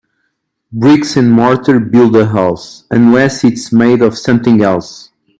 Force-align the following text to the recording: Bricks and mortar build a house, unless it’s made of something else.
Bricks 0.71 1.15
and 1.15 1.31
mortar 1.31 1.79
build 1.79 2.15
a 2.15 2.25
house, 2.25 2.85
unless 2.89 3.43
it’s 3.43 3.71
made 3.71 4.01
of 4.01 4.17
something 4.17 4.63
else. 4.63 5.11